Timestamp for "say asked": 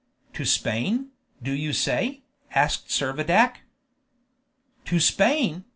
1.73-2.87